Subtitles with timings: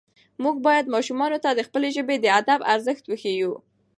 [0.43, 3.53] موږ باید ماشومانو ته د خپلې ژبې د ادب ارزښت وښیو